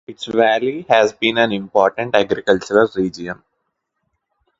[0.07, 3.39] Its valley has been an important agricultural region.